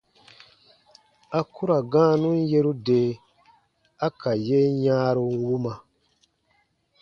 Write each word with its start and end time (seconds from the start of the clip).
A 1.37 1.39
ku 1.51 1.61
ra 1.69 1.77
gãanun 1.91 2.37
yeru 2.51 2.73
de 2.85 3.01
a 4.05 4.07
ka 4.19 4.31
yen 4.47 4.71
yãaru 4.85 5.23
wuma. 5.45 5.73